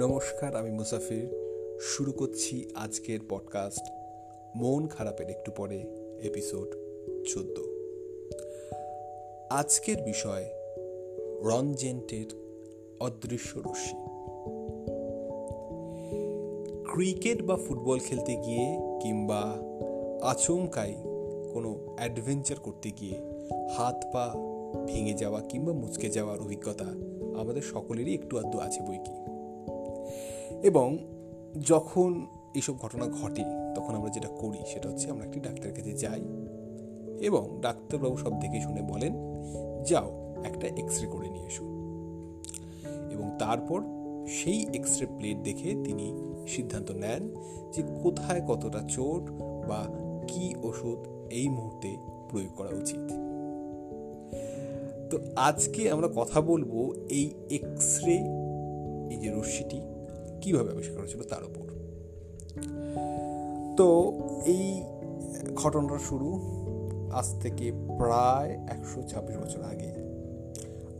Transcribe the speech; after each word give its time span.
নমস্কার, 0.00 0.56
আমি 0.56 0.70
মুসাফির। 0.70 1.28
শুরু 1.80 2.12
করছি 2.12 2.68
আজকের 2.74 3.20
পডকাস্ট 3.28 3.82
মন 4.56 4.86
খারাপের 4.86 5.30
একটু 5.30 5.52
পরে 5.56 5.78
এপিসোড 6.22 6.68
চোদ্দ। 7.26 7.60
আজকের 9.50 10.02
বিষয় 10.02 10.44
রনজেন্টের 11.42 12.24
অদৃশ্য 13.00 13.58
রশ্মি। 13.58 14.00
ক্রিকেট 16.94 17.42
বা 17.42 17.56
ফুটবল 17.56 17.98
খেলতে 17.98 18.36
গিয়ে 18.36 18.78
কিংবা 19.02 19.54
আচমকাই 20.22 20.94
কোনো 21.54 21.94
অ্যাডভেঞ্চার 21.96 22.56
করতে 22.60 22.90
গিয়ে 22.90 23.20
হাত 23.76 24.04
পা 24.12 24.34
ভেঙে 24.86 25.14
যাওয়া 25.14 25.40
কিংবা 25.40 25.72
মুচকে 25.72 26.08
যাওয়ার 26.08 26.40
অভিজ্ঞতা 26.40 26.84
আমাদের 27.40 27.62
সকলেরই 27.62 28.14
একটু 28.14 28.38
আধটু 28.38 28.58
আছে 28.58 28.80
বই 28.80 28.98
কি? 28.98 29.29
এবং 30.62 30.98
যখন 31.66 32.26
এইসব 32.54 32.78
ঘটনা 32.78 33.06
ঘটে, 33.06 33.44
তখন 33.76 33.94
আমরা 33.94 34.10
যেটা 34.10 34.28
করি 34.28 34.58
সেটা 34.66 34.88
হচ্ছে 34.88 35.10
আমরা 35.10 35.26
একটি 35.26 35.40
ডাক্তারের 35.40 35.74
কাছে 35.74 35.92
যাই 35.92 36.20
এবং 37.20 37.58
ডাক্তারবাবু 37.60 38.16
সব 38.16 38.40
দেখে 38.40 38.60
শুনে 38.60 38.82
বলেন, 38.82 39.12
যাও, 39.86 40.34
একটা 40.44 40.66
এক্স 40.66 41.00
রে 41.00 41.06
করে 41.06 41.30
নিয়ে 41.30 41.46
এসো। 41.46 41.64
এবং 43.10 43.30
তারপর 43.38 43.80
সেই 44.28 44.66
এক্স 44.74 44.98
রে 44.98 45.06
প্লেট 45.06 45.36
দেখে 45.38 45.74
তিনি 45.84 46.34
সিদ্ধান্ত 46.48 46.90
নেন 46.90 47.34
যে 47.72 47.82
কোথায় 48.02 48.40
কতটা 48.40 48.80
চোট 48.88 49.30
বা 49.68 49.86
কি 50.28 50.54
ওষুধ 50.62 51.30
এই 51.30 51.48
মুহূর্তে 51.48 51.96
প্রয়োগ 52.28 52.50
করা 52.56 52.68
উচিত। 52.68 53.12
তো 55.10 55.18
আজকে 55.36 55.90
আমরা 55.90 56.08
কথা 56.16 56.40
বলব 56.40 56.94
এই 57.10 57.30
এক্স 57.50 58.04
রে 58.04 58.16
এই 59.10 59.16
যে 59.16 59.30
রশ্মিটি 59.30 59.80
কীভাবে 60.40 60.70
আবিষ্কার 60.70 60.98
হয়েছিল 60.98 61.22
তার 61.22 61.44
উপর। 61.44 61.66
তো 63.76 64.12
এই 64.44 64.82
ঘটনাটা 65.54 65.98
শুরু 65.98 66.40
আজ 67.12 67.40
থেকে 67.40 67.72
প্রায় 67.72 68.50
একশো 68.50 69.02
ছাব্বিশ 69.02 69.36
বছর 69.36 69.62
আগে, 69.62 69.94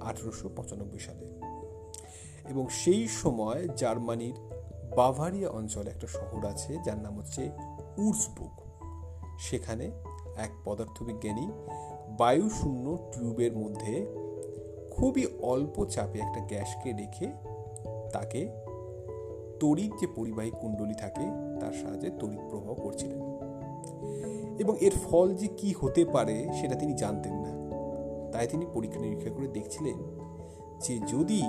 আঠেরোশো 0.00 0.50
পঁচানব্বই 0.56 0.98
সালে। 0.98 1.26
এবং 2.50 2.68
সেই 2.68 3.08
সময় 3.08 3.68
জার্মানির 3.76 4.34
বাভারিয়া 4.96 5.50
অঞ্চলে 5.50 5.90
একটা 5.90 6.06
শহর 6.06 6.46
আছে, 6.46 6.78
যার 6.84 6.98
নাম 6.98 7.18
হচ্ছে 7.18 7.50
উর্সবুক। 7.98 8.60
সেখানে 9.38 9.90
এক 10.36 10.50
পদার্থবিজ্ঞানী 10.64 11.50
বায়ুশূন্য 12.18 13.10
টিউবের 13.12 13.56
মধ্যে 13.56 14.06
খুবই 14.90 15.26
অল্প 15.42 15.84
চাপে 15.84 16.18
একটা 16.18 16.40
গ্যাসকে 16.40 16.92
রেখে 16.92 17.26
তাকে 18.12 18.69
তড়িৎ 19.60 20.00
যে 20.00 20.06
পরিবাহী 20.06 20.50
কুণ্ডলী 20.50 20.94
থাকে, 20.94 21.26
তার 21.60 21.72
সাহায্যে 21.72 22.10
তড়িৎ 22.10 22.40
প্রবাহ 22.50 22.74
করছিলেন। 22.74 23.20
এবং 24.58 24.78
এর 24.80 24.92
ফল 25.04 25.34
যে 25.34 25.46
কি 25.46 25.74
হতে 25.80 26.04
পারে, 26.04 26.48
সেটা 26.60 26.74
তিনি 26.74 26.92
জানতেন 26.92 27.32
না। 27.32 27.50
তাই 28.32 28.46
তিনি 28.46 28.66
পরীক্ষা 28.74 29.00
নিরীক্ষা 29.00 29.30
করে 29.30 29.48
দেখছিলেন 29.48 29.98
যে 30.80 30.98
যদি 30.98 31.42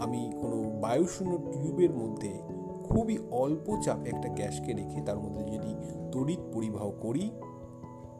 আমি 0.00 0.32
কোনো 0.40 0.80
বায়ুশূন্য 0.80 1.38
টিউবের 1.52 1.90
মধ্যে 1.90 2.38
খুবই 2.84 3.18
অল্প 3.30 3.80
চাপে 3.82 4.08
একটা 4.08 4.28
গ্যাসকে 4.28 4.72
রেখে 4.72 5.00
তার 5.00 5.18
মধ্যে 5.18 5.44
যদি 5.44 5.74
তড়িৎ 6.12 6.38
পরিবাহ 6.52 6.90
করি, 6.90 7.30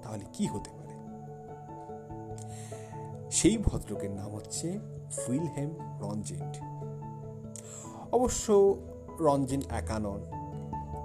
তাহলে 0.03 0.25
কি 0.33 0.47
হতে 0.47 0.71
পারে? 0.71 0.89
সেই 3.31 3.59
ভদ্রকের 3.59 4.11
নাম 4.11 4.35
হচ্ছে 4.35 4.79
ফিলহেম 5.11 5.71
রনজেন্ট 6.01 6.57
অবশ্য 8.13 8.77
রঞ্জিন 9.21 9.63
একানন, 9.71 10.21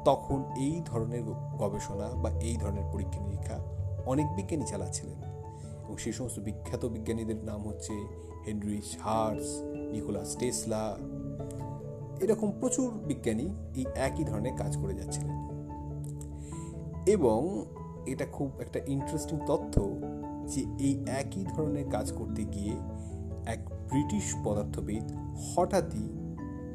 তখন 0.06 0.44
এই 0.58 0.82
ধরনের 0.86 1.24
গবেষণা 1.58 2.08
বা 2.08 2.30
এই 2.30 2.58
ধরনের 2.58 2.84
পরীক্ষা 2.94 3.22
নিরীক্ষা 3.22 3.60
অনেক 4.06 4.36
বিজ্ঞানী 4.36 4.66
চালাচ্ছিলেন। 4.66 5.24
এবং 5.86 5.98
সেই 5.98 6.14
সমস্ত 6.14 6.40
বিখ্যাত 6.40 6.86
বিজ্ঞানীদের 6.86 7.36
নাম 7.36 7.68
হচ্ছে 7.68 7.94
হেনরি 8.48 8.82
হার্স 9.02 9.46
নিকোলাস 9.92 10.36
টেসলা, 10.36 10.98
এরকম 12.22 12.52
প্রচুর 12.60 12.92
বিজ্ঞানী 12.92 13.50
এই 13.76 13.86
একই 13.96 14.24
ধরনের 14.24 14.58
কাজ 14.58 14.78
করে 14.78 14.94
যাচ্ছিলেন। 14.94 15.44
এবং 17.06 17.66
এটা 18.06 18.26
খুব 18.26 18.52
একটা 18.60 18.80
ইন্টারেস্টিং 18.88 19.40
তথ্য 19.48 19.82
যে 20.48 20.62
এই 20.80 21.06
একই 21.08 21.46
ধরনের 21.56 21.90
কাজ 21.90 22.12
করতে 22.12 22.44
গিয়ে 22.44 22.74
এক 23.46 23.70
ব্রিটিশ 23.70 24.36
পদার্থবিদ 24.44 25.04
হঠাৎই 25.56 26.23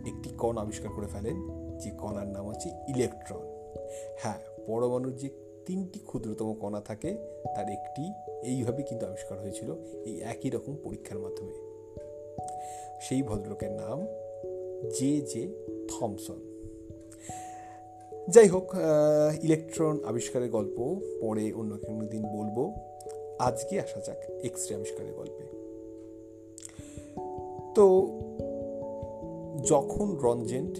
একটি 0.08 0.28
কণ 0.38 0.54
আবিষ্কার 0.64 0.90
করে 0.96 1.08
ফেলেন, 1.14 1.36
যে 1.78 1.90
কণার 2.02 2.28
নাম 2.34 2.44
হচ্ছে 2.50 2.68
ইলেকট্রন। 2.88 3.44
হ্যাঁ 4.22 4.38
পরমাণুর 4.66 5.14
যে 5.16 5.28
তিনটি 5.66 5.98
ক্ষুদ্রতম 5.98 6.48
কণা 6.54 6.80
থাকে, 6.80 7.10
তার 7.54 7.68
একটি 7.70 8.04
এইভাবে 8.44 8.80
কিন্তু 8.82 9.04
আবিষ্কার 9.06 9.36
হয়েছিল, 9.40 9.68
এই 10.04 10.16
একই 10.32 10.50
রকম 10.50 10.72
পরীক্ষার 10.84 11.18
মাধ্যমে। 11.18 11.54
সেই 13.00 13.22
ভদ্রলোকের 13.22 13.72
নাম 13.72 13.98
জে 14.96 15.10
জে 15.30 15.42
থমসন। 15.90 16.40
যাই 18.28 18.48
হোক 18.48 18.66
ইলেকট্রন 19.42 19.94
আবিষ্কারের 20.04 20.50
গল্প, 20.50 20.78
পরে 21.20 21.44
অন্য 21.52 21.72
কোনো 21.86 22.04
দিন 22.06 22.24
বলব। 22.36 22.56
আজকে 23.38 23.74
আসা 23.80 24.00
যাক 24.06 24.20
এক্স 24.44 24.62
রে 24.68 24.72
আবিষ্কারের 24.74 25.14
গল্পে। 25.14 25.44
তো 27.74 27.84
যখন 29.64 30.16
রঞ্জেন্ট 30.22 30.78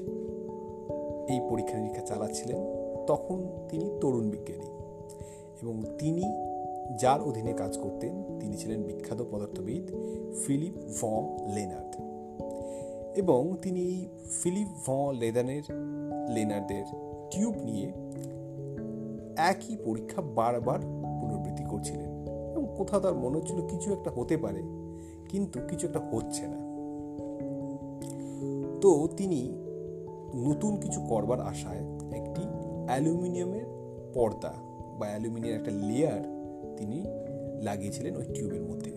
এই 1.30 1.40
পরীক্ষা 1.50 1.78
নিরীক্ষা 1.78 2.02
চালাচ্ছিলেন, 2.02 2.56
তখন 3.06 3.42
তিনি 3.68 3.90
তরুণ 4.00 4.30
বিজ্ঞানী 4.30 4.66
এবং 5.62 5.82
তিনি 5.98 6.22
যার 6.98 7.22
অধীনে 7.22 7.52
কাজ 7.52 7.78
করতেন, 7.78 8.38
তিনি 8.40 8.56
ছিলেন 8.56 8.82
বিখ্যাত 8.82 9.24
পদার্থবিদ 9.32 9.90
ফিলিপ 10.46 10.74
ভ 11.00 11.06
লেনার্ড। 11.54 11.96
এবং 13.18 13.56
তিনি 13.62 14.08
ফিলিপ 14.42 14.68
ভ 14.86 14.90
লেদানের, 15.20 15.62
লেনার্ডের 16.28 16.84
টিউব 17.30 17.54
নিয়ে 17.64 17.92
একই 19.36 19.76
পরীক্ষা 19.84 20.22
বারবার 20.22 20.80
পুনরাবৃত্তি 21.20 21.64
করছিলেন। 21.64 22.26
এবং 22.54 22.74
কোথাও 22.78 23.00
তার 23.00 23.14
মনে 23.14 23.36
হচ্ছিল 23.38 23.66
কিছু 23.66 23.92
একটা 23.92 24.10
হতে 24.10 24.36
পারে, 24.36 24.62
কিন্তু 25.28 25.60
কিছু 25.68 25.86
একটা 25.86 25.98
হচ্ছে 25.98 26.46
না। 26.46 26.67
তো 28.80 29.08
তিনি 29.16 29.56
নতুন 30.34 30.76
কিছু 30.76 31.00
করবার 31.00 31.40
আশায় 31.40 31.80
একটি 32.12 32.42
অ্যালুমিনিয়ামের 32.86 33.64
পর্দা 34.14 34.52
বা 34.98 35.06
অ্যালুমিনিয়াম 35.06 35.58
একটা 35.58 35.70
লেয়ার 35.70 36.20
তিনি 36.76 37.04
লাগিয়েছিলেন 37.62 38.16
ওই 38.16 38.24
টিউবের 38.34 38.62
মধ্যে। 38.62 38.90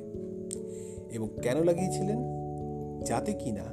এবং 1.11 1.29
কেন 1.41 1.63
লাগিয়েছিলেন? 1.63 2.17
যাতে 3.05 3.33
কিনা 3.33 3.63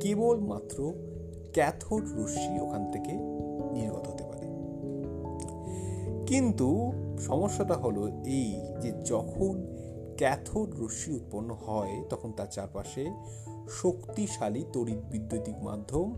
কেবলমাত্র 0.00 0.92
ক্যাথোড 1.52 2.02
রশ্মি 2.02 2.60
ওখান 2.60 2.92
থেকে 2.92 3.12
নির্গত 3.72 4.08
হতে 4.08 4.24
পারে। 4.24 4.46
কিন্তু 6.26 6.92
সমস্যাটা 7.18 7.74
হলো 7.74 8.08
এই 8.24 8.60
যে 8.80 8.92
যখন 9.04 9.76
ক্যাথোড 10.16 10.80
রশ্মি 10.80 11.14
উৎপন্ন 11.14 11.56
হয়, 11.66 12.04
তখন 12.10 12.32
তার 12.32 12.46
চারপাশে 12.50 13.10
শক্তিশালী 13.68 14.64
তড়িৎ 14.72 14.98
বিদ্যুতিক 14.98 15.56
মাধ্যম 15.58 16.14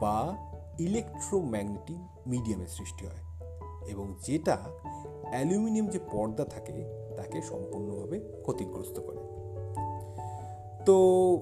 বা 0.00 0.36
ইলেকট্রোম্যাগনেটিক 0.78 1.98
মিডিয়ামের 2.26 2.66
সৃষ্টি 2.66 3.06
হয় 3.06 3.32
এবং 3.88 4.14
যেটা 4.24 4.58
অ্যালুমিনিয়াম 5.30 5.88
যে 5.88 5.98
পর্দা 6.12 6.44
থাকে 6.44 6.72
তাকে 7.16 7.42
সম্পূর্ণভাবে 7.42 8.20
ক্ষতিগ্রস্ত 8.42 9.00
করে। 9.00 9.18
তো 10.86 10.96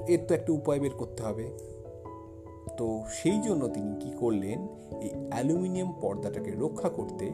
এর 0.08 0.26
তো 0.26 0.34
একটা 0.34 0.52
উপায় 0.52 0.80
বের 0.80 0.90
করতে 0.90 1.22
হবে। 1.22 1.58
তো 2.76 3.04
সেই 3.12 3.40
জন্য 3.40 3.68
তিনি 3.68 4.00
কি 4.00 4.10
করলেন, 4.10 4.68
এই 5.00 5.10
অ্যালুমিনিয়াম 5.30 5.92
পর্দাটাকে 6.00 6.50
রক্ষা 6.50 6.88
করতে 6.88 7.30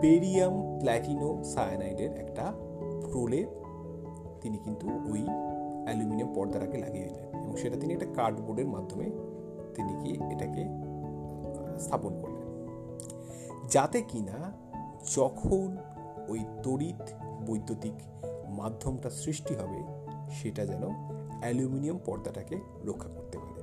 বেরিয়াম 0.00 0.78
প্ল্যাটিনো 0.78 1.44
সায়ানাইডের 1.44 2.12
একটা 2.12 2.52
প্রলেপ 3.12 3.48
তিনি 4.40 4.58
কিন্তু 4.58 4.86
ওই 4.86 5.26
অ্যালুমিনিয়াম 5.84 6.34
পর্দাটাকে 6.34 6.78
লাগিয়ে 6.78 7.04
দিলেন 7.04 7.28
এবং 7.44 7.56
সেটা 7.56 7.76
তিনি 7.76 7.92
একটা 7.94 8.06
কার্ডবোর্ডের 8.14 8.66
মাধ্যমে 8.66 9.04
তিনি 9.74 9.92
কি 10.02 10.10
এটাকে 10.32 10.62
স্থাপন 11.78 12.20
করলেন। 12.20 12.48
যাতে 13.70 14.02
কিনা 14.02 14.52
যখন 15.16 15.76
ওই 16.28 16.44
তড়িৎ 16.62 17.14
বৈদ্যুতিক 17.46 17.92
মাধ্যমটা 18.48 19.10
সৃষ্টি 19.10 19.54
হবে, 19.54 19.80
সেটা 20.30 20.66
যেন 20.66 20.84
অ্যালুমিনিয়াম 21.40 21.98
পর্দাটাকে 22.04 22.56
রক্ষা 22.84 23.08
করতে 23.08 23.38
পারে। 23.38 23.62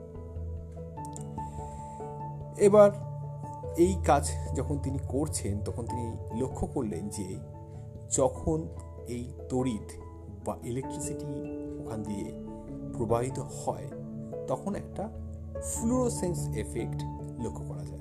এবার 2.65 2.91
এই 3.77 3.95
কাজ 4.05 4.31
যখন 4.55 4.77
তিনি 4.77 4.99
করছেন, 5.07 5.59
তখন 5.59 5.85
তিনি 5.85 6.17
লক্ষ্য 6.41 6.67
করলেন 6.67 7.09
যে 7.09 7.39
যখন 8.11 8.67
এই 9.07 9.33
তড়িৎ 9.49 10.08
বা 10.45 10.57
ইলেকট্রিসিটি 10.63 11.25
ওখান 11.79 12.03
দিয়ে 12.03 12.33
প্রবাহিত 12.97 13.39
হয়, 13.39 13.85
তখন 14.47 14.75
একটা 14.75 15.09
ফ্লুরোসেন্স 15.61 16.47
এফেক্ট 16.57 17.03
লক্ষ্য 17.43 17.65
করা 17.65 17.85
যায়। 17.85 17.99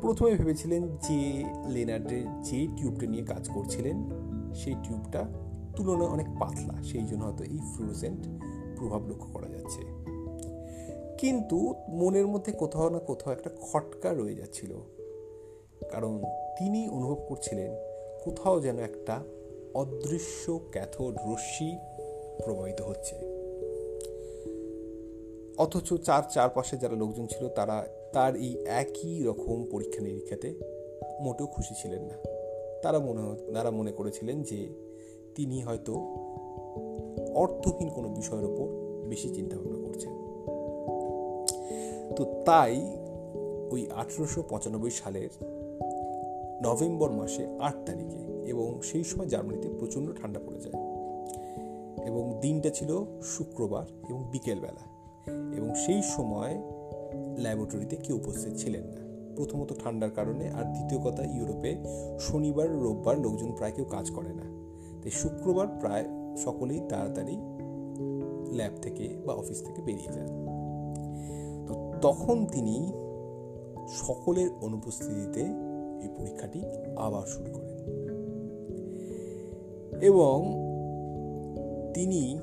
প্রথমে 0.00 0.34
ভেবেছিলেন 0.34 0.88
যে 0.88 1.44
লেনার্ডের 1.68 2.42
যে 2.42 2.68
টিউবটা 2.76 3.06
নিয়ে 3.06 3.24
কাজ 3.24 3.48
করছিলেন, 3.48 4.10
সেই 4.54 4.74
টিউবটা 4.74 5.24
তুলনায় 5.76 6.10
অনেক 6.10 6.26
পাতলা, 6.40 6.82
সেই 6.82 7.04
জন্য 7.04 7.24
হয়তো 7.24 7.44
এই 7.44 7.58
ফ্লুরোসেন্ট 7.74 8.26
প্রভাব 8.78 9.08
লক্ষ্য 9.08 9.32
করা 9.32 9.48
যাচ্ছে। 9.48 9.82
কিন্তু 11.18 11.74
মনের 11.88 12.26
মধ্যে 12.26 12.52
কোথাও 12.52 12.88
না 12.88 12.98
কোথাও 12.98 13.32
একটা 13.32 13.50
খটকা 13.60 14.12
রয়ে 14.12 14.34
যাচ্ছিল। 14.34 14.74
কারণ 15.90 16.22
তিনি 16.58 16.88
অনুভব 16.88 17.26
করছিলেন 17.28 17.70
কোথাও 18.24 18.60
যেন 18.60 18.78
একটা 18.78 19.24
অদৃশ্য 19.74 20.60
ক্যাথোড 20.70 21.14
রশ্মি 21.14 21.78
প্রবাহিত 22.44 22.80
হচ্ছে। 22.80 23.14
অথচ 25.58 25.94
চার 25.94 26.22
চারপাশে 26.30 26.76
যারা 26.76 26.94
লোকজন 26.94 27.26
ছিল, 27.26 27.48
তারা 27.48 27.86
তার 28.12 28.36
এই 28.36 28.56
একই 28.66 29.22
রকম 29.22 29.64
পরীক্ষা 29.70 30.00
নিরীক্ষাতে 30.00 30.54
মোটেও 31.20 31.46
খুশি 31.46 31.74
ছিলেন 31.74 32.02
না। 32.02 32.14
তারা 32.82 32.98
মনে 32.98 33.52
তারা 33.52 33.70
মনে 33.70 33.92
করেছিলেন 33.92 34.42
যে 34.42 34.68
তিনি 35.34 35.60
হয়তো 35.60 35.94
অর্থহীন 37.34 37.88
কোনো 37.88 38.08
বিষয়ের 38.08 38.44
ওপর 38.44 38.66
বেশি 39.08 39.34
চিন্তা 39.34 39.56
ভাবনা 39.56 39.88
করছেন। 39.88 40.12
তো 42.16 42.42
তাই 42.46 42.76
ওই 43.70 43.90
আঠেরোশো 43.90 44.42
পঁচানব্বই 44.42 44.90
সালের 44.90 45.51
নভেম্বর 46.62 47.10
মাসে 47.10 47.46
আট 47.60 47.76
তারিখে 47.86 48.50
এবং 48.50 48.82
সেই 48.82 49.04
সময় 49.04 49.26
জার্মানিতে 49.26 49.68
প্রচণ্ড 49.68 50.12
ঠান্ডা 50.20 50.40
পড়ে 50.40 50.60
যায়। 50.60 50.84
এবং 52.06 52.38
দিনটা 52.40 52.70
ছিল 52.70 53.20
শুক্রবার 53.22 53.86
এবং 54.08 54.24
বিকেলবেলা। 54.32 54.92
এবং 55.56 55.74
সেই 55.74 56.02
সময় 56.02 56.62
ল্যাবরেটরিতে 57.38 57.96
কেউ 57.96 58.16
উপস্থিত 58.16 58.54
ছিলেন 58.56 58.84
না। 58.84 58.96
প্রথমত 59.36 59.72
ঠান্ডার 59.84 60.10
কারণে 60.10 60.50
আর 60.50 60.64
দ্বিতীয় 60.64 61.00
কথা, 61.00 61.24
ইউরোপে 61.24 61.76
শনিবার, 62.18 62.72
রোববার 62.72 63.18
লোকজন 63.18 63.52
প্রায় 63.52 63.72
কেউ 63.72 63.84
কাজ 63.84 64.10
করে 64.10 64.32
না। 64.32 64.42
তাই 65.02 65.10
শুক্রবার 65.10 65.66
প্রায় 65.80 66.04
সকলেই 66.36 66.80
তাড়াতাড়ি 66.88 67.36
ল্যাব 68.52 68.72
থেকে 68.82 69.16
বা 69.26 69.34
অফিস 69.34 69.62
থেকে 69.62 69.82
বেরিয়ে 69.82 70.12
যান 70.12 70.26
তো 71.66 71.92
তখন 72.02 72.46
তিনি 72.46 72.92
সকলের 73.88 74.50
অনুপস্থিতিতে 74.62 75.71
এই 76.02 76.08
পরীক্ষাটি 76.18 76.62
আবার 76.96 77.26
শুরু 77.26 77.52
করেন। 77.52 77.72
এবং 80.02 80.44
তিনি 81.94 82.40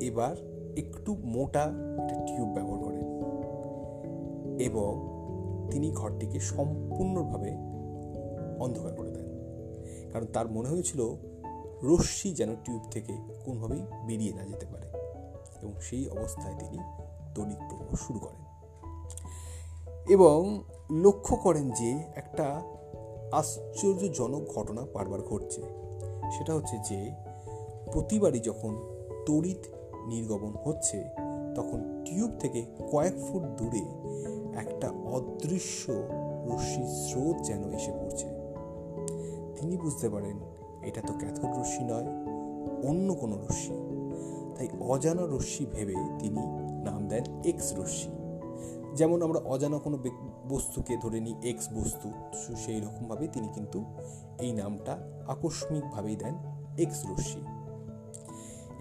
এবার 0.00 0.36
একটু 0.76 1.16
মোটা 1.24 1.60
একটা 1.60 2.26
টিউব 2.26 2.48
ব্যবহার 2.48 2.84
করেন 2.84 3.04
এবং 4.60 5.14
তিনি 5.70 5.92
ঘরটিকে 5.92 6.40
সম্পূর্ণভাবে 6.40 7.50
অন্ধকার 8.58 8.94
করে 8.94 9.10
দেন। 9.10 9.24
কারণ 10.12 10.26
তার 10.26 10.48
মনে 10.48 10.68
হয়েছিল 10.68 11.16
রশ্মি 11.82 12.32
যেন 12.34 12.54
টিউব 12.54 12.82
থেকে 12.90 13.12
কোনোভাবেই 13.44 13.82
বেরিয়ে 14.06 14.34
না 14.34 14.42
যেতে 14.42 14.66
পারে 14.66 14.86
এবং 15.62 15.72
সেই 15.80 16.08
অবস্থায় 16.08 16.54
তিনি 16.54 16.78
প্রবাহ 17.68 17.94
শুরু 17.94 18.18
করেন। 18.18 18.43
এবং 20.08 20.62
লক্ষ্য 20.90 21.36
করেন 21.36 21.70
যে 21.70 22.04
একটা 22.16 22.62
আশ্চর্যজনক 23.32 24.42
ঘটনা 24.56 24.86
বারবার 24.94 25.22
ঘটছে। 25.22 25.62
সেটা 26.38 26.54
হচ্ছে 26.54 26.76
যে 26.78 27.10
প্রতিবারই 27.92 28.40
যখন 28.40 28.76
তড়িৎ 29.26 29.66
নির্গমন 30.06 30.52
হচ্ছে, 30.64 31.04
তখন 31.54 32.04
টিউব 32.04 32.30
থেকে 32.40 32.64
কয়েক 32.90 33.14
ফুট 33.28 33.42
দূরে 33.42 33.84
একটা 34.58 34.88
অদৃশ্য 34.88 35.92
রশ্মির 36.46 36.86
স্রোত 36.86 37.36
যেন 37.42 37.70
এসে 37.70 37.92
পড়ছে। 37.92 38.26
তিনি 39.56 39.76
বুঝতে 39.76 40.08
পারেন, 40.08 40.40
এটা 40.82 41.00
তো 41.00 41.14
ক্যাথোড 41.18 41.58
রশ্মি 41.58 41.84
নয়, 41.84 42.06
অন্য 42.88 43.14
কোনো 43.14 43.36
রশ্মি। 43.36 43.76
তাই 44.56 44.68
অজানা 44.80 45.22
রশ্মি 45.26 45.66
ভেবে 45.66 45.94
তিনি 46.18 46.40
নাম 46.84 47.08
দেন 47.08 47.24
এক্স 47.44 47.72
রশ্মি। 47.72 48.13
যেমন 48.94 49.22
আমরা 49.22 49.40
অজানা 49.40 49.78
কোনো 49.78 49.98
বস্তুকে 50.48 50.96
ধরে 50.96 51.20
নিই 51.20 51.34
এক্স 51.42 51.68
বস্তু 51.74 52.12
সেই 52.56 52.80
রকমভাবে 52.80 53.28
তিনি 53.28 53.48
কিন্তু 53.48 53.84
এই 54.40 54.52
নামটা 54.52 54.98
আকস্মিকভাবেই 55.28 56.16
দেন 56.16 56.34
এক্স 56.78 57.06
রশ্মি। 57.06 57.42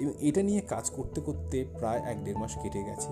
এবং 0.04 0.14
এটা 0.20 0.44
নিয়ে 0.44 0.62
কাজ 0.62 0.90
করতে 0.90 1.22
করতে 1.22 1.66
প্রায় 1.78 2.02
এক 2.02 2.24
দেড় 2.24 2.40
মাস 2.40 2.58
কেটে 2.64 2.84
গেছে। 2.84 3.10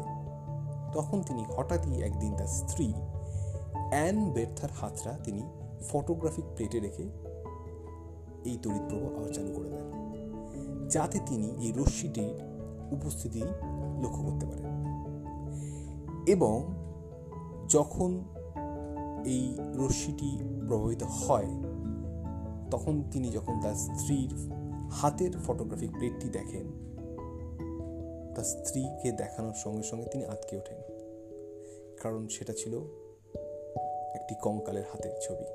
তখন 0.94 1.22
তিনি 1.22 1.46
হঠাৎই 1.58 2.02
একদিন 2.02 2.36
তার 2.36 2.48
স্ত্রী 2.48 2.94
অ্যান 3.90 4.30
বের্থার 4.30 4.70
হাতটা 4.72 5.12
তিনি 5.24 5.44
ফটোগ্রাফিক 5.90 6.46
প্লেটে 6.56 6.80
রেখে 6.80 7.04
এই 8.46 8.58
তড়িৎ 8.64 8.82
প্রবাহ 8.90 9.28
চালু 9.28 9.54
করে 9.56 9.70
দেন, 9.70 9.86
যাতে 10.90 11.20
তিনি 11.26 11.48
এই 11.48 11.72
রশ্মিটির 11.72 12.34
উপস্থিতি 12.92 13.42
লক্ষ্য 14.02 14.24
করতে 14.24 14.46
পারেন। 14.46 14.66
এবং 16.28 16.81
যখন 17.72 18.24
এই 19.26 19.58
রশ্মিটি 19.60 20.40
প্রভাবিত 20.68 21.04
হয়, 21.04 21.48
তখন 22.72 23.04
তিনি 23.12 23.32
যখন 23.32 23.60
তার 23.64 23.76
স্ত্রীর 23.76 24.52
হাতের 24.92 25.32
ফটোগ্রাফিক 25.46 25.92
প্লেটটি 25.92 26.30
দেখেন, 26.30 26.68
তার 28.36 28.44
স্ত্রীকে 28.44 29.12
দেখানোর 29.12 29.54
সঙ্গে 29.54 29.84
সঙ্গে 29.84 30.06
তিনি 30.06 30.26
আটকে 30.26 30.58
ওঠেন। 30.58 30.78
কারণ 32.02 32.28
সেটা 32.28 32.54
ছিল 32.58 32.76
একটি 34.16 34.36
কঙ্কালের 34.42 34.84
হাতের 34.92 35.12
ছবি। 35.22 35.46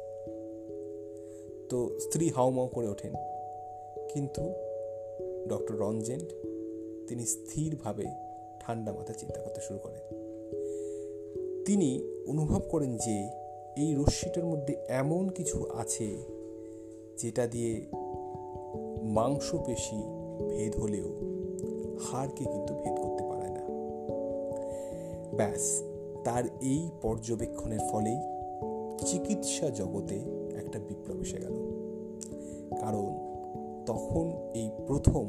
তো 1.68 1.98
স্ত্রী 2.00 2.30
হাওমাও 2.30 2.66
করে 2.66 2.88
ওঠেন। 2.88 3.12
কিন্তু 4.08 4.42
ডক্টর 5.48 5.76
রঞ্জেন্ট 5.76 6.32
তিনি 7.08 7.26
স্থিরভাবে 7.26 8.06
ঠান্ডা 8.60 8.92
মাথা 8.92 9.12
চিন্তা 9.12 9.40
করতে 9.40 9.60
শুরু 9.60 9.78
করেন। 9.78 10.25
তিনি 11.66 12.04
অনুভব 12.28 12.60
করেন 12.70 12.96
যে 12.96 13.30
এই 13.76 13.94
রশ্মিটার 13.94 14.44
মধ্যে 14.44 14.76
এমন 14.88 15.28
কিছু 15.28 15.66
আছে 15.78 16.18
যেটা 17.18 17.46
দিয়ে 17.46 17.86
মাংসপেশি 19.02 20.02
ভেদ 20.48 20.80
হলেও 20.80 21.04
হাড়কে 22.04 22.44
কিন্তু 22.44 22.74
ভেদ 22.74 22.96
করতে 23.02 23.24
পারে 23.24 23.48
না। 23.50 23.60
ব্যাস, 25.36 25.82
তার 26.24 26.44
এই 26.60 26.90
পর্যবেক্ষণের 27.02 27.78
ফলেই 27.90 28.16
চিকিৎসা 29.06 29.70
জগতে 29.70 30.14
একটা 30.56 30.78
বিপ্লব 30.78 31.20
এসে 31.20 31.36
গেল। 31.36 31.54
কারণ 32.80 33.18
তখন 33.86 34.32
এই 34.54 34.70
প্রথম 34.86 35.28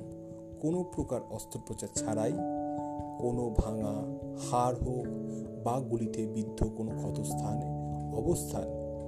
কোনো 0.62 0.84
প্রকার 0.84 1.22
অস্ত্রোপচার 1.32 1.90
ছাড়াই 1.96 2.34
কোনো 3.20 3.56
ভাঙা 3.58 4.18
হাড় 4.50 4.76
হোক 4.86 5.06
বা 5.68 5.80
গুলিতে 5.80 6.28
বিদ্ধ 6.28 6.64
কোনো 6.78 6.92
ক্ষতস্থানে 6.98 7.66
অবস্থান 8.18 8.64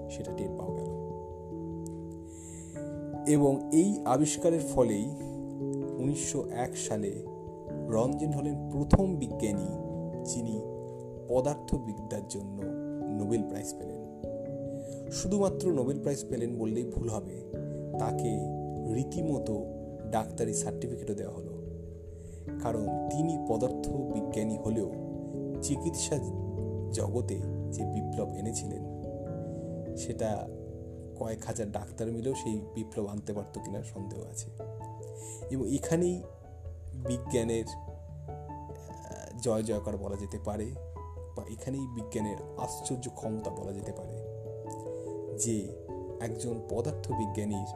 সেটা 0.10 0.32
টের 0.38 0.50
পাওয়া 0.58 0.75
গেল। 0.75 1.00
এবং 3.28 3.70
এই 3.74 4.01
আবিষ্কারের 4.06 4.60
ফলেই 4.60 5.06
উনিশশো 5.98 6.46
এক 6.51 6.78
সালে 6.78 7.24
রঞ্জন 7.88 8.32
হলেন 8.32 8.70
প্রথম 8.70 9.16
বিজ্ঞানী 9.16 9.68
যিনি 10.25 10.62
পদার্থবিদ্যার 11.30 12.28
জন্য 12.30 12.62
নোবেল 13.24 13.44
প্রাইজ 13.44 13.75
পেলেন। 13.80 14.22
শুধুমাত্র 15.12 15.72
নোবেল 15.72 16.00
প্রাইজ 16.00 16.25
পেলেন 16.30 16.60
বললেই 16.60 16.84
ভুল 16.84 17.10
হবে, 17.10 17.44
তাকে 18.00 18.39
রীতিমতো 18.94 19.66
ডাক্তারি 20.12 20.54
সার্টিফিকেটও 20.54 21.13
দেওয়া 21.13 21.34
হলো। 21.34 21.51
কারণ 22.63 22.88
তিনি 23.10 23.38
পদার্থ 23.50 23.89
বিজ্ঞানী 23.89 24.58
হলেও 24.58 24.92
চিকিৎসা 25.62 26.18
জগতে 26.93 27.36
যে 27.72 27.84
বিপ্লব 27.86 28.29
এনেছিলেন, 28.34 28.84
সেটা 29.98 30.48
কয়েক 31.19 31.46
হাজার 31.46 31.72
ডাক্তার 31.72 32.12
মিলেও 32.12 32.34
সেই 32.34 32.62
বিপ্লব 32.75 33.05
আনতে 33.08 33.34
পারত 33.34 33.60
কিনা 33.65 33.84
সন্দেহ 33.84 34.19
আছে। 34.24 34.50
এবং 35.51 35.74
এখানেই 35.74 36.24
বিজ্ঞানের 37.08 37.65
জয় 39.41 39.63
জয়কার 39.63 39.98
বলা 39.98 40.15
যেতে 40.15 40.39
পারে, 40.46 40.67
বা 41.38 41.43
এখানেই 41.51 41.88
বিজ্ঞানের 41.96 42.38
আশ্চর্য 42.58 43.10
ক্ষমতা 43.15 43.51
বলা 43.51 43.72
যেতে 43.72 43.91
পারে 43.91 44.15
যে 45.38 45.86
একজন 46.22 46.62
পদার্থ 46.69 47.12
বিজ্ঞানীর 47.12 47.69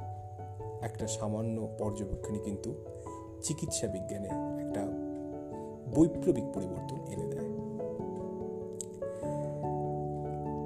একটা 0.81 1.07
সামান্য 1.07 1.69
পর্যবেক্ষণই 1.79 2.39
কিন্তু 2.39 2.85
চিকিৎসা 3.41 3.87
বিজ্ঞানে 3.87 4.27
একটা 4.59 4.81
বৈপ্লবিক 5.95 6.43
পরিবর্তন 6.53 6.97
এনে 7.07 7.27
দেয়। 7.27 7.52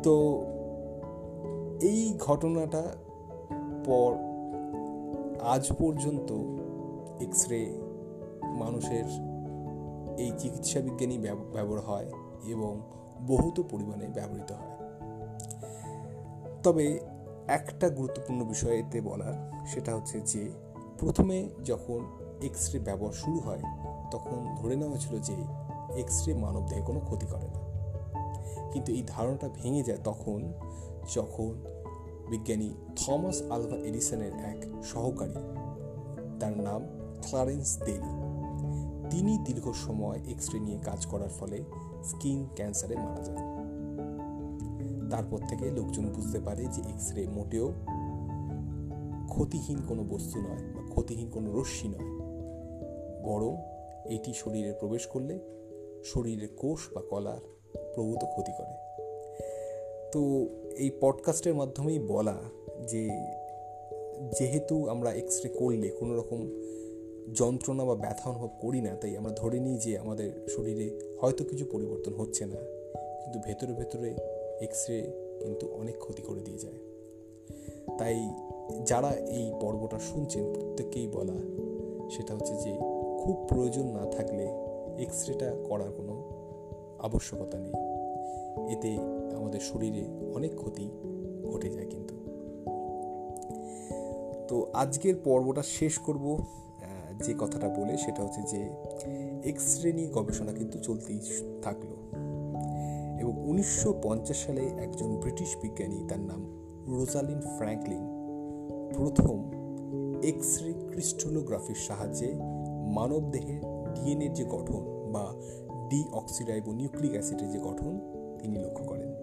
তো 0.03 0.43
এই 1.81 2.13
ঘটনাটা 2.19 2.83
পর 3.85 4.15
আজ 5.41 5.71
পর্যন্ত 5.79 6.31
এক্স 7.23 7.47
রে 7.49 7.79
মানুষের 8.55 9.05
এই 10.17 10.31
চিকিৎসা 10.37 10.79
বিজ্ঞানী 10.79 11.17
ব্যবহার 11.53 11.79
হয় 11.79 12.05
এবং 12.45 12.81
বহুত 13.27 13.61
পরিমাণে 13.71 14.07
ব্যবহৃত 14.07 14.51
হয়। 14.51 14.77
তবে 16.63 16.99
একটা 17.47 17.89
গুরুত্বপূর্ণ 17.89 18.43
বিষয় 18.43 18.79
এতে 18.79 19.01
বলার, 19.01 19.65
সেটা 19.67 19.95
হচ্ছে 19.95 20.21
যে 20.21 20.51
প্রথমে 20.99 21.49
যখন 21.65 21.99
এক্স 22.43 22.71
রে 22.73 22.79
ব্যবহার 22.79 23.13
শুরু 23.13 23.39
হয়, 23.39 23.61
তখন 24.11 24.55
ধরে 24.55 24.75
নেওয়া 24.75 24.91
হয়েছিল 24.91 25.19
যে 25.19 25.35
এক্স 25.99 26.27
রে 26.27 26.33
মানব 26.33 26.67
দেহে 26.67 26.81
কোনো 26.81 26.99
ক্ষতি 26.99 27.25
করে 27.25 27.47
না। 27.47 27.66
কিন্তু 28.71 28.91
এই 28.91 29.03
ধারণাটা 29.07 29.49
ভেঙে 29.53 29.83
যায় 29.83 29.99
তখন 30.03 30.53
যখন 31.15 31.55
বিজ্ঞানী 32.29 32.73
থমাস 32.95 33.41
আলভা 33.41 33.77
এডিসনের 33.77 34.31
এক 34.33 34.83
সহকারী, 34.83 35.33
তার 36.39 36.57
নাম 36.57 36.81
ক্লারেন্স 37.29 37.79
দেলি। 37.85 38.27
তিনি 39.09 39.37
দীর্ঘ 39.37 39.71
সময় 39.71 40.19
এক্স 40.27 40.49
রে 40.49 40.59
নিয়ে 40.59 40.77
কাজ 40.83 41.05
করার 41.05 41.29
ফলে 41.29 41.63
স্কিন 42.03 42.47
ক্যান্সারে 42.55 42.95
মারা 42.95 43.23
যান। 43.23 43.37
তারপর 45.09 45.39
থেকে 45.47 45.71
লোকজন 45.71 46.05
বুঝতে 46.05 46.39
পারে 46.39 46.65
যে 46.65 46.81
এক্স 46.81 47.11
রে 47.11 47.27
মোটেও 47.27 47.73
ক্ষতিহীন 49.29 49.77
কোনো 49.87 50.03
বস্তু 50.03 50.39
নয় 50.39 50.73
বা 50.75 50.89
ক্ষতিহীন 50.89 51.29
কোনো 51.29 51.61
রশ্মি 51.61 51.89
নয়। 51.89 52.17
বরং 53.23 53.57
এটি 54.13 54.33
শরীরে 54.33 54.73
প্রবেশ 54.73 55.07
করলে 55.07 55.39
শরীরের 56.05 56.47
কোষ 56.57 56.79
বা 56.93 57.01
কলার 57.09 57.56
প্রভূত 57.97 58.21
ক্ষতি 58.25 58.51
করে। 58.51 58.73
তো 60.13 60.21
এই 60.77 60.91
পডকাস্টের 61.01 61.53
মাধ্যমেই 61.53 61.99
বলা 61.99 62.37
যে, 62.87 63.09
যেহেতু 64.39 64.89
আমরা 64.89 65.11
এক্স 65.11 65.41
রে 65.43 65.49
করলে 65.49 65.89
কোনো 65.89 66.17
রকম 66.17 66.39
যন্ত্রণা 67.33 67.85
বা 67.85 67.95
ব্যথা 67.95 68.29
অনুভব 68.29 68.49
করি 68.61 68.81
না, 68.81 68.95
তাই 68.95 69.17
আমরা 69.17 69.31
ধরে 69.31 69.59
নিই 69.59 69.77
যে 69.77 69.99
আমাদের 69.99 70.47
শরীরে 70.49 70.99
হয়তো 71.21 71.43
কিছু 71.43 71.65
পরিবর্তন 71.71 72.13
হচ্ছে 72.13 72.45
না, 72.45 72.59
কিন্তু 73.23 73.39
ভেতরে 73.47 73.73
ভেতরে 73.73 74.15
এক্স 74.61 74.89
রে 74.89 74.99
কিন্তু 75.43 75.65
অনেক 75.73 75.95
ক্ষতি 75.97 76.21
করে 76.21 76.41
দিয়ে 76.41 76.57
যায়। 76.57 76.79
তাই 77.97 78.15
যারা 78.85 79.11
এই 79.11 79.51
পর্বটা 79.61 79.99
শুনছেন, 79.99 80.53
প্রত্যেককেই 80.53 81.07
বলা 81.07 81.37
সেটা 82.09 82.35
হচ্ছে 82.35 82.53
যে, 82.53 82.71
খুব 83.23 83.35
প্রয়োজন 83.49 83.85
না 83.87 84.05
থাকলে 84.05 84.45
এক্স 85.03 85.29
রেটা 85.29 85.49
করার 85.69 85.91
কোনো 85.91 86.13
আবশ্যকতা 86.99 87.57
নেই। 87.59 87.86
এতে 88.69 88.97
আমাদের 89.35 89.59
শরীরে 89.59 90.07
অনেক 90.35 90.55
ক্ষতি 90.55 90.89
ঘটে 91.53 91.69
যায় 91.69 91.87
কিন্তু। 91.87 92.15
তো 94.47 94.71
আজকের 94.73 95.15
পর্বটা 95.15 95.63
শেষ 95.63 95.97
করব 95.97 96.43
যে 97.25 97.33
কথাটা 97.39 97.69
বলে 97.69 97.97
সেটা 97.97 98.23
হচ্ছে 98.23 98.41
যে 98.41 98.69
এক্স 99.49 99.81
রে 99.83 99.93
নিয়ে 99.93 100.07
গবেষণা 100.07 100.53
কিন্তু 100.53 100.79
চলতেই 100.79 101.19
থাকল। 101.61 101.87
এবং 103.19 103.49
উনিশশো 103.49 103.93
পঞ্চাশ 104.03 104.37
সালে 104.37 104.61
একজন 104.61 105.15
ব্রিটিশ 105.15 105.55
বিজ্ঞানী 105.61 106.05
তার 106.07 106.19
নাম 106.19 106.45
রোজালিন 106.87 107.41
ফ্র্যাঙ্কলিন 107.41 108.01
প্রথম 108.93 109.51
এক্স 110.23 110.63
রে 110.63 110.73
ক্রিস্টোলোগ্রাফির 110.73 111.75
সাহায্যে 111.75 112.33
মানব 112.95 113.31
দেহের 113.31 113.61
ডিএনএর 113.93 114.33
যে 114.33 114.45
গঠন 114.45 115.11
বা 115.11 115.33
ডি 115.89 116.05
অক্সিডাইবো 116.11 116.71
নিউক্লিক 116.71 117.11
অ্যাসিডের 117.11 117.49
যে 117.49 117.59
গঠন 117.59 117.99
তিনি 118.39 118.59
লক্ষ্য 118.59 118.85
করেন। 118.85 119.13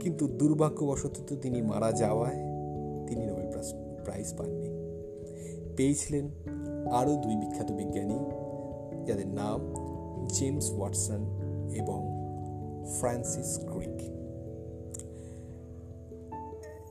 কিন্তু 0.00 0.28
দুর্ভাগ্যবশত 0.28 1.34
তিনি 1.42 1.62
মারা 1.62 1.92
যাওয়ায় 1.92 2.36
তিনি 3.06 3.26
নোবেল 3.26 3.50
প্রাইজ 4.04 4.34
পাননি। 4.36 4.70
পেয়েছিলেন 5.76 6.28
আরও 6.92 7.16
দুই 7.16 7.36
বিখ্যাত 7.36 7.72
বিজ্ঞানী, 7.72 8.18
যাদের 9.04 9.28
নাম 9.28 9.74
জেমস 10.28 10.72
ওয়াটসন 10.72 11.24
এবং 11.74 12.10
ফ্রান্সিস 12.98 13.58
ক্রিক। 13.72 14.10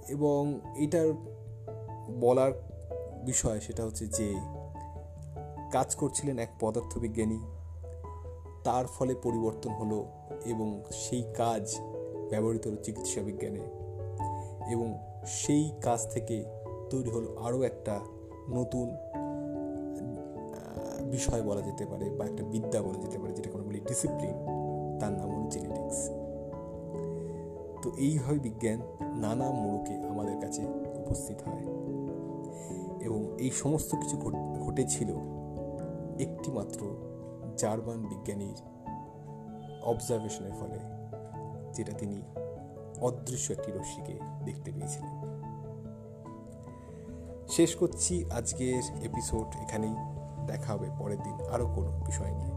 এবং 0.10 0.60
এটার 0.78 1.14
বলার 2.20 2.52
বিষয় 3.26 3.60
সেটা 3.60 3.84
হচ্ছে 3.84 4.08
যে, 4.08 4.34
কাজ 5.72 5.96
করছিলেন 5.96 6.40
এক 6.40 6.50
পদার্থবিজ্ঞানী 6.60 7.40
তার 8.64 8.88
ফলে 8.88 9.16
পরিবর্তন 9.16 9.72
হলো 9.72 10.06
এবং 10.46 10.84
সেই 10.92 11.24
কাজ 11.38 11.76
ব্যবহৃত 12.30 12.68
হলো 12.68 12.76
চিকিৎসা 12.76 13.22
বিজ্ঞানে। 13.22 13.60
এবং 14.72 14.98
সেই 15.26 15.72
কাজ 15.82 16.08
থেকে 16.12 16.46
তৈরি 16.90 17.10
হলো 17.10 17.36
আরও 17.40 17.62
একটা 17.62 18.00
নতুন 18.50 18.96
বিষয় 21.12 21.42
বলা 21.42 21.62
যেতে 21.62 21.86
পারে 21.86 22.10
বা 22.10 22.26
একটা 22.26 22.44
বিদ্যা 22.44 22.82
বলা 22.82 23.00
যেতে 23.00 23.20
পারে 23.20 23.34
যেটা 23.34 23.50
কোনো 23.50 23.64
বলি 23.64 23.80
ডিসিপ্লিন 23.80 24.34
তার 25.00 25.12
নাম 25.12 25.36
হলো 25.36 25.50
জেনেটিক্স 25.50 26.10
তো 27.82 27.92
এইভাবে 27.98 28.40
বিজ্ঞান 28.40 28.82
নানা 29.16 29.52
মোড়কে 29.52 29.96
আমাদের 29.96 30.42
কাছে 30.42 30.66
উপস্থিত 30.96 31.38
হয়। 31.50 31.66
এবং 33.00 33.28
এই 33.38 33.52
সমস্ত 33.52 33.96
কিছু 33.96 34.18
ঘটেছিল 34.62 35.10
একটি 36.20 36.52
মাত্র 36.52 37.13
জার্মান 37.58 38.08
বিজ্ঞানীর 38.08 38.62
অবজারভেশনের 39.84 40.54
ফলে 40.54 40.80
যেটা 41.74 41.94
তিনি 41.94 42.22
অদৃশ্য 43.02 43.52
একটি 43.52 43.72
রশ্মিকে 43.72 44.20
দেখতে 44.46 44.72
পেয়েছিলেন। 44.72 45.24
শেষ 47.48 47.76
করছি 47.76 48.32
আজকের 48.32 48.84
এপিসোড 49.04 49.56
এখানেই। 49.62 49.96
দেখা 50.48 50.74
হবে 50.74 50.90
পরের 51.00 51.24
দিন 51.24 51.34
আরও 51.34 51.66
কোনো 51.76 52.02
বিষয় 52.06 52.32
নিয়ে। 52.32 52.53